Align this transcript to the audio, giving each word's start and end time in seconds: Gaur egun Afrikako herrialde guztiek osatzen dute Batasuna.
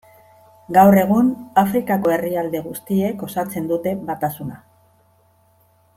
Gaur 0.77 0.95
egun 1.01 1.29
Afrikako 1.63 2.15
herrialde 2.15 2.63
guztiek 2.69 3.21
osatzen 3.29 3.71
dute 3.73 3.95
Batasuna. 4.11 4.59